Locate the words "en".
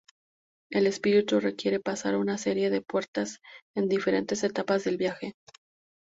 3.75-3.87